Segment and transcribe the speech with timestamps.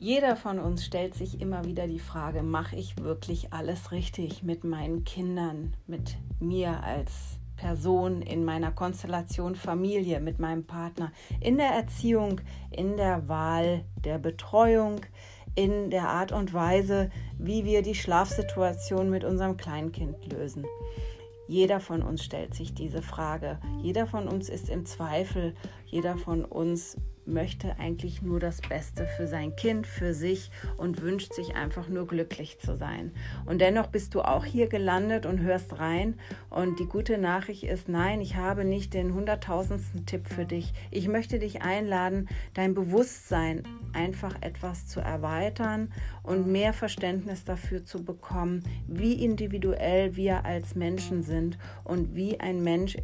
[0.00, 4.62] Jeder von uns stellt sich immer wieder die Frage, mache ich wirklich alles richtig mit
[4.62, 11.70] meinen Kindern, mit mir als Person in meiner Konstellation Familie, mit meinem Partner, in der
[11.70, 12.40] Erziehung,
[12.70, 15.00] in der Wahl der Betreuung,
[15.56, 20.64] in der Art und Weise, wie wir die Schlafsituation mit unserem Kleinkind lösen.
[21.48, 23.58] Jeder von uns stellt sich diese Frage.
[23.82, 25.56] Jeder von uns ist im Zweifel.
[25.86, 26.96] Jeder von uns
[27.28, 32.06] möchte eigentlich nur das Beste für sein Kind, für sich und wünscht sich einfach nur
[32.06, 33.12] glücklich zu sein.
[33.46, 36.18] Und dennoch bist du auch hier gelandet und hörst rein.
[36.50, 40.72] Und die gute Nachricht ist, nein, ich habe nicht den hunderttausendsten Tipp für dich.
[40.90, 48.04] Ich möchte dich einladen, dein Bewusstsein einfach etwas zu erweitern und mehr Verständnis dafür zu
[48.04, 52.96] bekommen, wie individuell wir als Menschen sind und wie ein Mensch